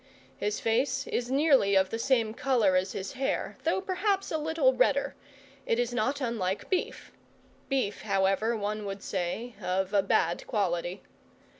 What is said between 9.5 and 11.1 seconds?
of a bad quality.